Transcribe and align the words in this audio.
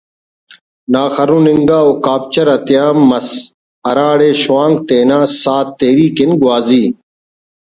نا 0.91 1.03
خرن 1.15 1.45
انگا 1.53 1.79
و 1.87 1.91
کاپچر 2.05 2.47
آتیان 2.55 2.95
مس 3.09 3.27
ہرا 3.87 4.09
ڑے 4.19 4.29
شوانک 4.41 4.75
تینا 4.87 5.19
ساہت 5.41 5.67
تیری 5.79 6.07
کن 6.17 6.31
گوازی 6.41 6.83